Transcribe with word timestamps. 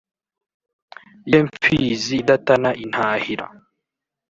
ye 1.31 1.39
mfizi 1.47 2.13
idatana 2.21 2.69
intahira, 2.83 3.45